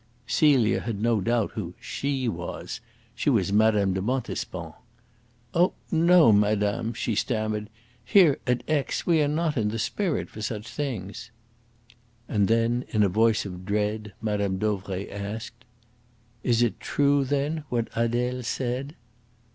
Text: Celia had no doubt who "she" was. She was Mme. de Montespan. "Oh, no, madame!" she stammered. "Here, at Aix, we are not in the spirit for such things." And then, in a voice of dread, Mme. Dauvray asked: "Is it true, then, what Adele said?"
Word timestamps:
Celia 0.25 0.79
had 0.79 0.99
no 0.99 1.21
doubt 1.21 1.51
who 1.51 1.75
"she" 1.79 2.27
was. 2.27 2.81
She 3.13 3.29
was 3.29 3.53
Mme. 3.53 3.93
de 3.93 4.01
Montespan. 4.01 4.73
"Oh, 5.53 5.73
no, 5.91 6.31
madame!" 6.31 6.95
she 6.95 7.13
stammered. 7.13 7.69
"Here, 8.03 8.39
at 8.47 8.63
Aix, 8.67 9.05
we 9.05 9.21
are 9.21 9.27
not 9.27 9.57
in 9.57 9.67
the 9.69 9.77
spirit 9.77 10.27
for 10.27 10.41
such 10.41 10.67
things." 10.67 11.29
And 12.27 12.47
then, 12.47 12.83
in 12.89 13.03
a 13.03 13.09
voice 13.09 13.45
of 13.45 13.63
dread, 13.63 14.13
Mme. 14.21 14.57
Dauvray 14.57 15.07
asked: 15.07 15.65
"Is 16.41 16.63
it 16.63 16.79
true, 16.79 17.23
then, 17.23 17.63
what 17.69 17.87
Adele 17.95 18.41
said?" 18.41 18.95